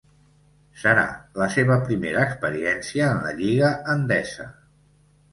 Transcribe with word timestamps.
Serà 0.83 1.01
la 1.41 1.47
seva 1.55 1.75
primera 1.89 2.23
experiència 2.29 3.09
en 3.11 3.19
la 3.27 3.33
Lliga 3.43 3.69
Endesa. 3.95 4.47